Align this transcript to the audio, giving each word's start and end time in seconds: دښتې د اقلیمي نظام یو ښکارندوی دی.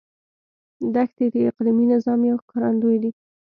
دښتې 0.95 1.25
د 1.33 1.35
اقلیمي 1.49 1.85
نظام 1.93 2.19
یو 2.29 2.37
ښکارندوی 2.43 2.97
دی. 3.03 3.11